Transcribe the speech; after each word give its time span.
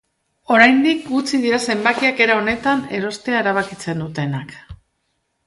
Oraindik, 0.53 1.03
gutxi 1.09 1.39
dira 1.43 1.59
zenbakiak 1.73 2.23
era 2.27 2.39
honetan 2.41 2.83
erostea 3.01 3.45
erabakitzen 3.45 4.03
dutenak. 4.07 4.59